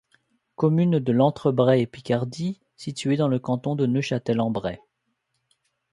[0.55, 4.79] Commune de l'Entre-Bray-et-Picardie située dans le canton de Neufchâtel-en-Bray.